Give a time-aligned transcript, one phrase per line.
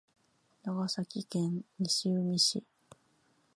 [0.63, 2.63] 長崎県西海市